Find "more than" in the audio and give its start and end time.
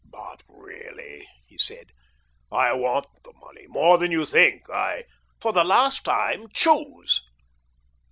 3.67-4.09